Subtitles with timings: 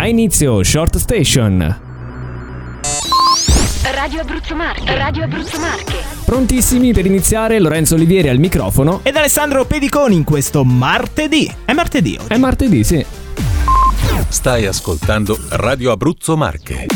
[0.00, 1.80] A inizio Short Station.
[3.92, 5.96] Radio Abruzzo Marche, Radio Abruzzo Marche.
[6.24, 9.00] Prontissimi per iniziare Lorenzo Olivieri al microfono.
[9.02, 11.52] Ed Alessandro Pediconi in questo martedì.
[11.64, 12.32] È martedì oggi.
[12.32, 13.04] È martedì, sì.
[14.28, 16.86] Stai ascoltando Radio Abruzzo Marche.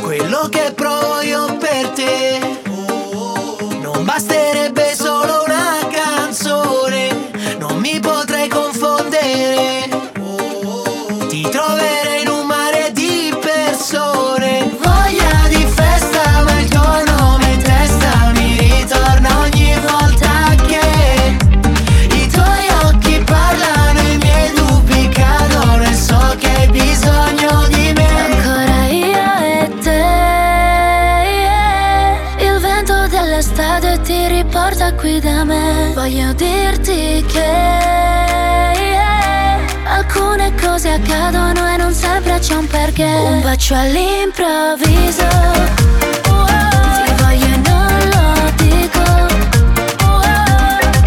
[0.00, 2.38] Quello che provo io per te
[3.82, 4.55] Non basterebbe
[33.06, 35.92] Vento dell'estate ti riporta qui da me.
[35.94, 37.44] Voglio dirti che
[39.84, 43.04] Alcune cose accadono e non sempre c'è un perché.
[43.04, 45.24] Un bacio all'improvviso.
[46.22, 49.04] Ti voglio e non lo dico.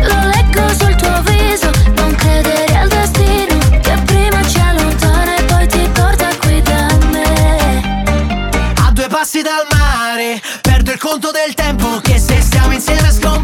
[0.01, 1.69] Lo leggo sul tuo viso.
[1.95, 8.13] Non credere al destino Che prima ci allontana e poi ti porta qui da me.
[8.85, 11.58] A due passi dal mare, perdo il conto del tempo
[12.01, 13.38] che se stiamo insieme scompare.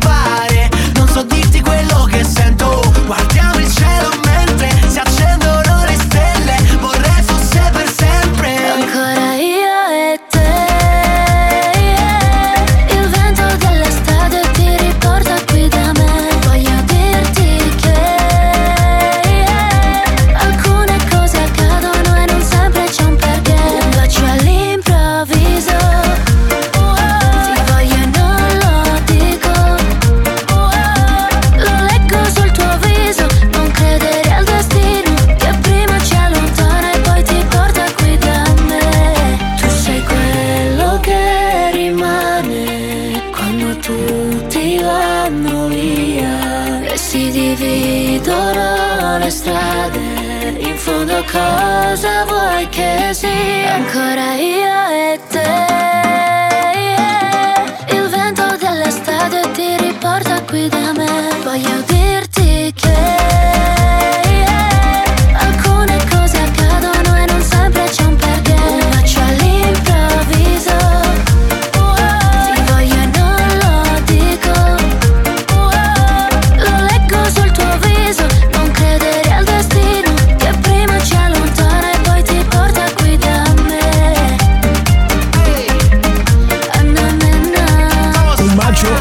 [60.55, 61.94] Riporta qui da me Voglio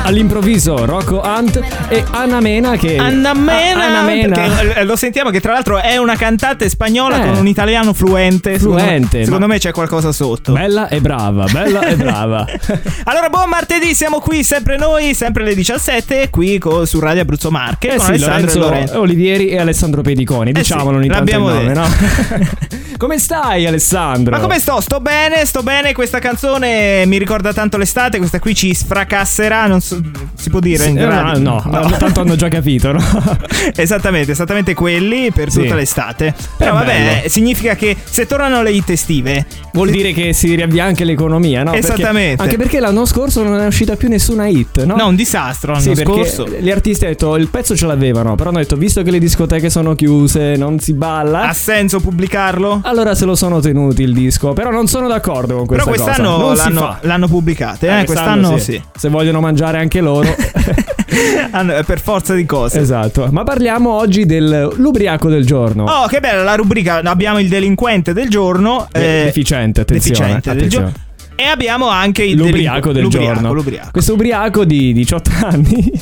[0.04, 4.60] all'improvviso Rocco Hunt e Anna Mena che Anna Mena, Ah, Anna Mena.
[4.76, 7.26] eh, lo sentiamo che tra l'altro è una cantante spagnola Eh.
[7.28, 8.58] con un italiano fluente.
[8.58, 10.52] Secondo- Fluente, Secondo, ma- me c'è qualcosa sotto.
[10.52, 12.44] Bella e brava, bella e brava.
[13.04, 17.50] Allora, buon martedì, siamo qui sempre noi, sempre alle 17, qui co- su Radio Abruzzo
[17.50, 19.00] Marche Eh con sì, Alessandro Lorenzo.
[19.00, 21.86] Olivieri e Alessandro Pediconi, Eh diciamolo sì, ogni tanto nome, no?
[22.96, 24.34] Come stai Alessandro?
[24.36, 24.80] Ma come sto?
[24.80, 25.92] Sto bene, sto bene.
[25.92, 28.18] Questa canzone mi ricorda tanto l'estate.
[28.18, 29.66] Questa qui ci sfracasserà.
[29.66, 29.93] Non so,
[30.34, 31.40] si può dire Sì, in eh, radio?
[31.42, 33.00] no, no, tanto hanno già capito, no?
[33.76, 35.62] esattamente, esattamente quelli per Sì.
[35.62, 36.34] tutta l'estate.
[36.56, 37.28] Però È vabbè, bello.
[37.28, 41.72] significa che se tornano le hit estive, Vuol dire che si riavvia anche l'economia, no?
[41.72, 42.40] Perché- Esattamente.
[42.40, 44.94] anche perché l'anno scorso non è uscita più nessuna hit, no?
[44.94, 46.46] no, un disastro l'anno Sì, perché scorso.
[46.60, 49.68] gli artisti hanno detto il pezzo ce l'avevano, però hanno detto visto che le discoteche
[49.70, 51.48] sono chiuse, non si balla.
[51.48, 52.82] Ha senso pubblicarlo?
[52.84, 56.22] Allora se lo sono tenuti il disco, però non sono d'accordo con Però questa cosa.
[56.22, 58.04] quest'anno Non si l'hanno, l'hanno pubblicate, eh?
[58.04, 58.80] quest'anno sì.
[58.96, 60.34] Se vogliono mangiare anche loro.
[61.52, 62.80] Hanno- per forza di cose.
[62.80, 63.28] esatto.
[63.30, 65.84] Ma parliamo oggi dell'ubriaco del giorno.
[65.84, 67.00] Oh, che bella la rubrica.
[67.04, 68.88] Abbiamo il delinquente del giorno.
[68.92, 70.92] Eh, deficiente, attenzione, deficiente del attenzione.
[71.36, 73.52] E abbiamo anche il L'ubriaco del l'ubriaco, giorno.
[73.52, 73.88] L'ubriaco.
[73.90, 75.92] Questo ubriaco di 18 anni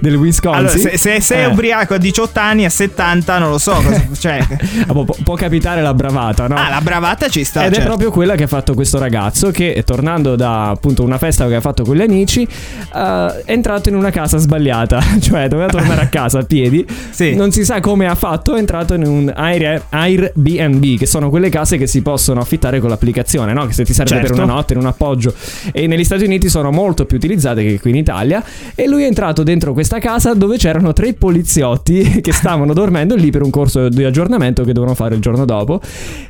[0.00, 0.58] del Wisconsin.
[0.66, 3.72] Allora, se, se sei Eh, ubriaco a 18 anni, a 70, non lo so.
[3.72, 4.38] cosa- cioè,
[4.86, 6.54] ah, può, può capitare la bravata, no?
[6.56, 7.64] ah, la bravata ci sta.
[7.64, 7.88] Ed è certo.
[7.88, 11.60] proprio quella che ha fatto questo ragazzo che tornando da appunto una festa che ha
[11.60, 16.06] fatto con gli amici eh, è entrato in una casa sbagliata, cioè doveva tornare a
[16.08, 16.84] casa a piedi.
[17.10, 17.34] Sì.
[17.34, 21.50] Non si sa come ha fatto, è entrato in un Air- Airbnb, che sono quelle
[21.50, 23.66] case che si possono affittare con l'applicazione, no?
[23.66, 24.32] Che se ti serve Certo.
[24.32, 25.34] per una notte in un appoggio
[25.72, 28.42] e negli Stati Uniti sono molto più utilizzate che qui in Italia
[28.74, 33.30] e lui è entrato dentro questa casa dove c'erano tre poliziotti che stavano dormendo lì
[33.30, 35.80] per un corso di aggiornamento che dovevano fare il giorno dopo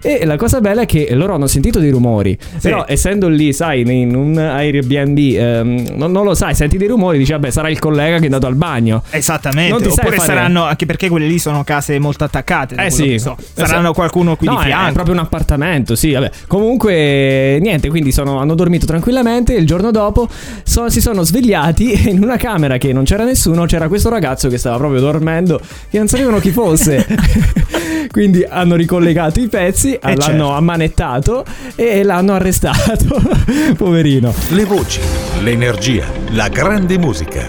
[0.01, 3.81] e la cosa bella è che loro hanno sentito dei rumori però essendo lì sai
[3.83, 7.79] in un Airbnb ehm, non, non lo sai senti dei rumori dici vabbè sarà il
[7.79, 9.71] collega che è andato al bagno Esattamente.
[9.73, 12.75] Non Oppure fare- saranno, anche perché quelle lì sono case molto attaccate.
[12.75, 13.37] Eh quello sì, so.
[13.39, 13.95] Eh, Saranno sì.
[13.95, 14.89] qualcuno qui no, di fianco.
[14.89, 16.13] È proprio un appartamento, sì.
[16.13, 16.31] Vabbè.
[16.47, 19.55] Comunque, niente, quindi sono- hanno dormito tranquillamente.
[19.55, 20.29] Il giorno dopo
[20.63, 24.49] so- si sono svegliati e in una camera che non c'era nessuno c'era questo ragazzo
[24.49, 25.61] che stava proprio dormendo,
[25.91, 27.07] che non sapevano chi fosse.
[28.13, 30.53] quindi hanno ricollegato i pezzi, l'hanno certo.
[30.53, 33.21] ammanettato e l'hanno arrestato.
[33.77, 34.33] Poverino.
[34.51, 35.01] Le voci,
[35.41, 37.49] l'energia, la grande musica.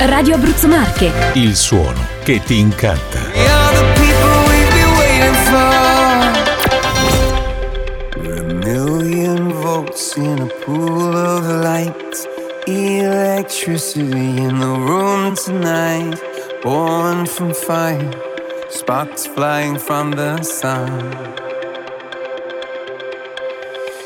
[0.00, 1.12] Radio Abruzzo Marche.
[1.34, 3.20] Il suono che ti incanta.
[10.16, 12.16] In a pool of light.
[12.66, 16.20] Electricity in the room tonight.
[16.62, 18.10] Born from fire.
[18.68, 20.90] Sparks flying from the sun.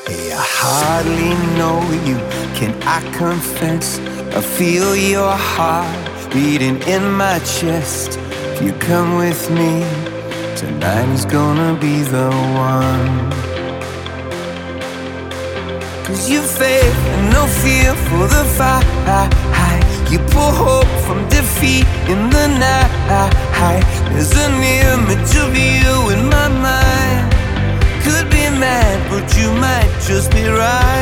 [0.07, 2.19] Hey, I hardly know you.
[2.55, 3.99] Can I confess?
[4.37, 6.02] I feel your heart
[6.33, 8.19] beating in my chest.
[8.53, 9.85] If you come with me,
[10.57, 12.31] tonight is gonna be the
[12.71, 13.31] one.
[16.05, 18.85] Cause you faith and no fear for the fight.
[20.11, 23.33] You pull hope from defeat in the night.
[24.13, 27.33] There's an image of you in my mind.
[28.05, 31.02] Could be mad, but you might just be right.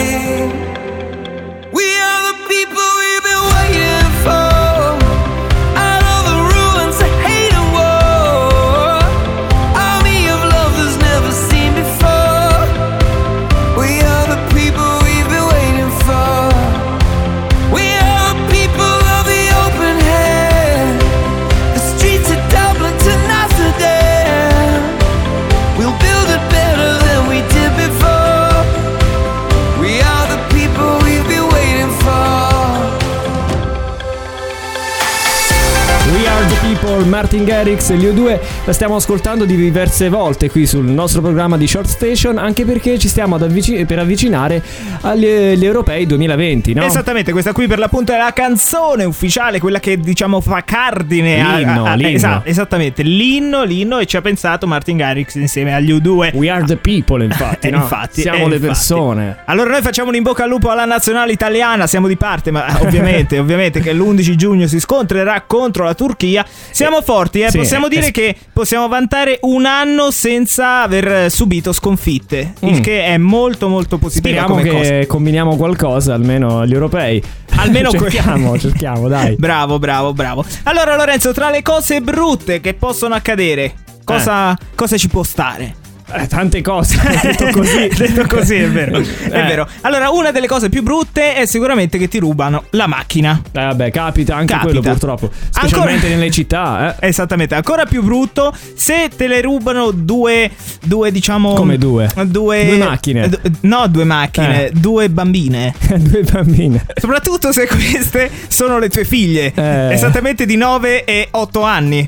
[37.01, 41.21] People, Martin Garrix e gli U2 la stiamo ascoltando di diverse volte qui sul nostro
[41.21, 44.61] programma di Short Station anche perché ci stiamo ad avvici- per avvicinare
[45.01, 46.83] agli, agli europei 2020, no?
[46.83, 51.85] Esattamente, questa qui per l'appunto è la canzone ufficiale, quella che diciamo fa cardine L'inno,
[51.85, 52.09] a- a- l'inno.
[52.15, 56.31] esa- esattamente, l'inno, l'inno e ci ha pensato Martin Garrix insieme agli U2.
[56.35, 57.77] We are the people, infatti, no?
[57.77, 58.65] infatti, siamo eh, le infatti.
[58.65, 59.37] persone.
[59.45, 62.65] Allora noi facciamo un in bocca al lupo alla nazionale italiana, siamo di parte, ma
[62.79, 66.45] ovviamente, ovviamente che l'11 giugno si scontrerà contro la Turchia.
[66.71, 67.49] Siamo forti, eh?
[67.49, 72.81] sì, possiamo dire es- che possiamo vantare un anno senza aver subito sconfitte, il Mm.
[72.81, 75.05] che è molto molto positivo Speriamo che cosa.
[75.07, 77.21] combiniamo qualcosa, almeno agli europei.
[77.55, 79.35] Almeno cerchiamo, cerchiamo, dai.
[79.37, 80.43] Bravo, bravo, bravo.
[80.63, 85.75] Allora, Lorenzo, tra le cose brutte che possono accadere, cosa, cosa ci può stare?
[86.13, 87.87] Eh, tante cose, detto così.
[87.95, 88.97] detto così è vero.
[89.01, 89.43] È Eh.
[89.43, 89.67] vero.
[89.81, 93.39] Allora, una delle cose più brutte è sicuramente che ti rubano la macchina.
[93.51, 94.65] Eh, vabbè, capita anche Capita.
[94.71, 95.31] quello purtroppo.
[95.49, 97.07] Specialmente Ancora- nelle città, eh.
[97.07, 100.49] Esattamente, ancora più brutto se te le rubano due,
[100.83, 101.53] due diciamo...
[101.53, 102.09] Come due?
[102.25, 103.23] Due, Due macchine.
[103.25, 104.71] eh, d- no, due macchine, Eh.
[104.73, 105.73] due bambine.
[105.95, 106.85] Due bambine.
[106.95, 109.93] Soprattutto se queste sono le tue figlie, Eh.
[109.93, 112.07] esattamente di 9 e 8 anni.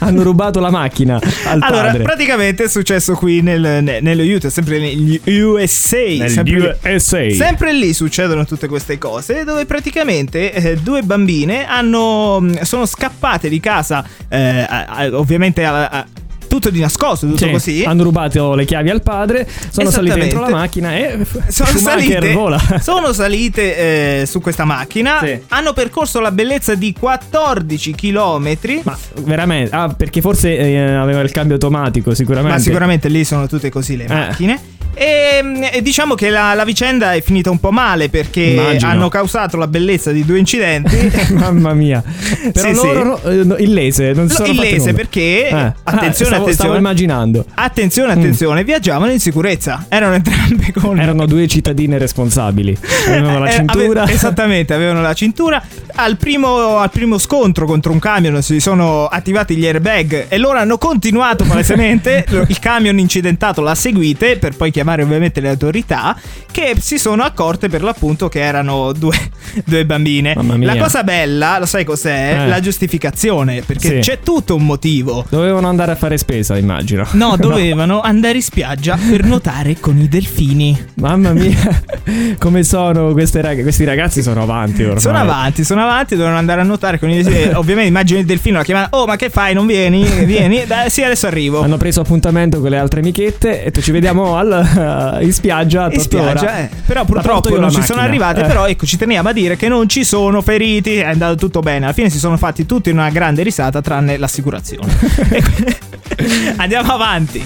[0.00, 4.78] Hanno rubato la macchina al allora, praticamente è successo qui nel, ne- nello Utah, sempre
[4.78, 6.28] negli USA.
[6.28, 7.30] Sempre, USA.
[7.30, 13.60] sempre lì succedono tutte queste cose, dove praticamente eh, due bambine hanno, sono scappate di
[13.60, 14.38] casa, eh,
[14.68, 16.06] a- a- ovviamente a-
[16.56, 17.84] tutto di nascosto, tutto Sì, così.
[17.84, 22.32] Hanno rubato le chiavi al padre, sono salite dentro la macchina e sono Schumacher salite,
[22.32, 22.60] vola.
[22.80, 25.38] sono salite eh, su questa macchina, Sì.
[25.48, 28.80] hanno percorso la bellezza di 14 chilometri.
[28.84, 32.56] Ma veramente, ah, perché forse eh, aveva il cambio automatico, sicuramente.
[32.56, 34.08] Ma sicuramente lì sono tutte così le Eh.
[34.08, 34.60] macchine.
[34.98, 38.90] E, e diciamo che la, la vicenda è finita un po' male perché Immagino.
[38.90, 41.12] hanno causato la bellezza di due incidenti.
[41.36, 42.02] Mamma mia.
[42.50, 42.86] Però Sì, sì.
[42.86, 45.52] loro no, eh, no, illese, non sono illese perché, Eh.
[45.54, 46.52] Ah, attenzione, stavo, attenzione.
[46.54, 47.44] stavo immaginando.
[47.54, 49.84] Attenzione, attenzione, viaggiavano in sicurezza.
[49.90, 50.98] Erano entrambe con.
[50.98, 52.74] Erano due cittadine responsabili.
[53.08, 54.02] Avevano la Eh, cintura.
[54.04, 55.62] ave- esattamente, avevano la cintura.
[55.98, 60.58] Al primo, al primo scontro contro un camion si sono attivati gli airbag e loro
[60.58, 62.24] hanno continuato palesemente.
[62.48, 66.16] il camion incidentato l'ha seguite per poi chiamare ovviamente le autorità
[66.50, 69.16] che si sono accorte per l'appunto che erano due,
[69.64, 70.34] due bambine.
[70.34, 70.74] Mamma mia.
[70.74, 72.44] La cosa bella, lo sai cos'è?
[72.44, 72.48] Eh.
[72.48, 73.98] La giustificazione, perché Sì.
[73.98, 75.24] c'è tutto un motivo.
[75.28, 77.06] Dovevano andare a fare spesa, immagino.
[77.12, 80.76] No, dovevano andare in spiaggia per nuotare con i delfini.
[80.94, 81.82] Mamma mia,
[82.38, 84.22] come sono queste rag- questi ragazzi?
[84.22, 85.00] Sono avanti ormai.
[85.00, 87.52] Sono avanti, sono avanti, dovevano andare a nuotare con i delfini.
[87.54, 88.86] Ovviamente immagino il delfino la chiamano.
[88.90, 89.54] Oh, ma che fai?
[89.54, 90.04] Non vieni?
[90.24, 90.64] Vieni?
[90.66, 91.60] Dai, sì, adesso arrivo.
[91.62, 94.64] Hanno preso appuntamento con le altre amichette e ci vediamo al-
[95.22, 96.70] in spiaggia In spiaggia, eh.
[96.86, 98.02] Però purtroppo non ci sono macchina.
[98.02, 98.40] arrivate.
[98.42, 98.46] Eh.
[98.46, 100.96] Però ecco, ci teniamo a dire che non ci sono feriti.
[100.96, 101.84] È andato tutto bene.
[101.86, 104.94] Alla fine si sono fatti tutti una grande risata, tranne l'assicurazione.
[105.30, 105.78] E que-
[106.56, 107.44] Andiamo avanti.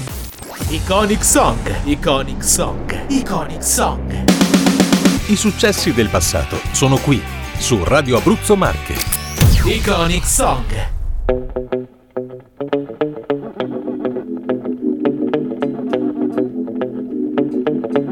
[0.68, 4.24] Iconic Song, Iconic Song, Iconic Song.
[5.26, 7.20] I successi del passato sono qui,
[7.58, 8.94] su Radio Abruzzo Marche.
[9.64, 10.99] Iconic Song.
[17.66, 18.09] Could you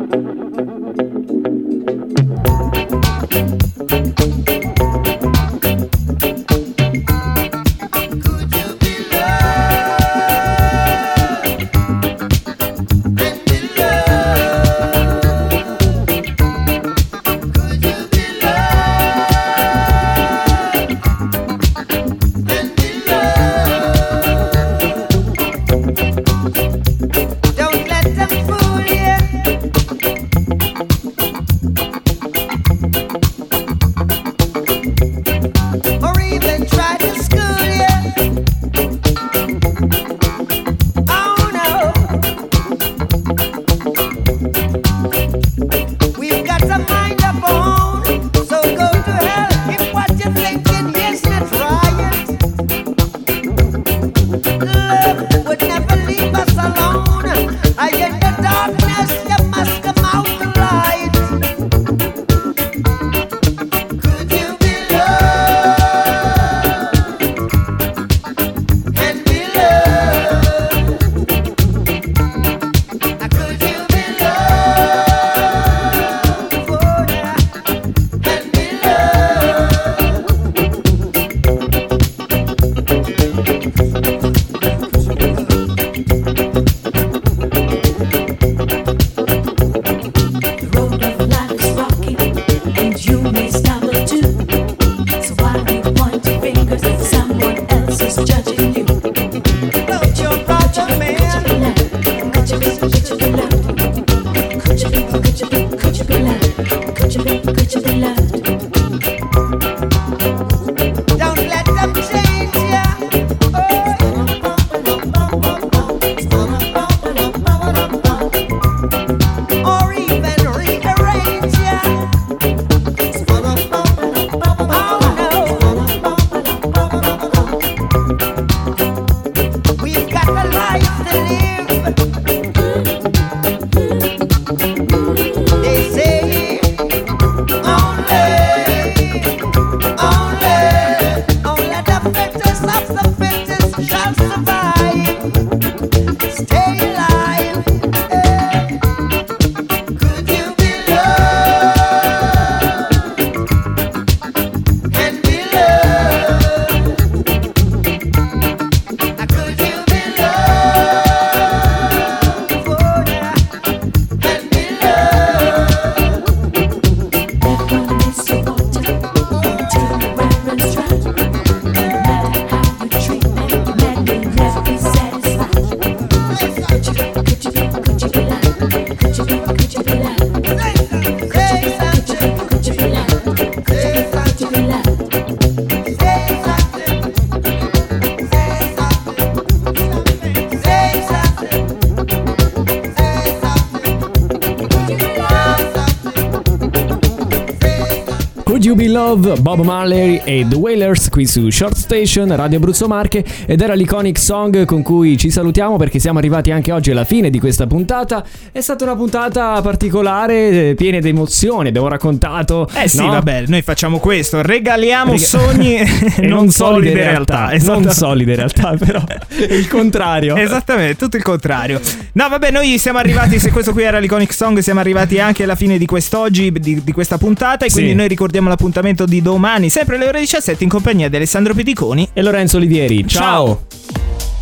[198.69, 203.25] You Be Love, Bob Marley e The Wailers qui su Short Station, Radio Abruzzo Marche
[203.47, 207.31] ed era l'iconic song con cui ci salutiamo perché siamo arrivati anche oggi alla fine
[207.31, 208.23] di questa puntata.
[208.53, 212.69] È stata una puntata particolare, eh, piena di emozioni, abbiamo raccontato...
[212.75, 213.09] Eh sì, no?
[213.13, 215.77] vabbè, noi facciamo questo, regaliamo Rega- sogni
[216.21, 217.45] E non solide in realtà.
[217.45, 217.95] Non Esattamente.
[217.95, 219.03] solide in realtà, però
[219.49, 220.37] il contrario.
[220.37, 221.81] Esattamente, tutto il contrario.
[222.13, 223.39] No, vabbè, noi siamo arrivati.
[223.39, 226.93] Se questo qui era l'Iconic Song, siamo arrivati anche alla fine di quest'oggi, di, di
[226.93, 227.65] questa puntata.
[227.65, 227.97] E quindi Sì.
[227.97, 232.09] noi ricordiamo l'appuntamento di domani, sempre alle ore 17, in compagnia di Alessandro Peticoni.
[232.12, 233.07] E Lorenzo Olivieri.
[233.07, 233.67] Ciao.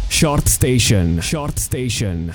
[0.08, 1.18] Short Station.
[1.20, 2.32] Short Station.